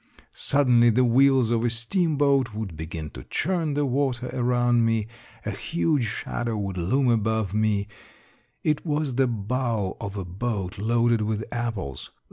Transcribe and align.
Suddenly 0.33 0.89
the 0.89 1.05
wheels 1.05 1.51
of 1.51 1.63
a 1.63 1.69
steamboat 1.69 2.55
would 2.55 2.75
be 2.75 2.87
gin 2.87 3.11
to 3.11 3.23
churn 3.25 3.75
the 3.75 3.85
water 3.85 4.31
around 4.33 4.83
me; 4.83 5.05
a 5.45 5.51
huge 5.51 6.05
shadow 6.05 6.57
would 6.57 6.75
loom 6.75 7.07
above 7.07 7.53
me; 7.53 7.87
it 8.63 8.83
was 8.83 9.13
the 9.13 9.27
bow 9.27 9.97
of 10.01 10.17
a 10.17 10.25
boat 10.25 10.79
loaded 10.79 11.21
with 11.21 11.45
apples. 11.51 12.09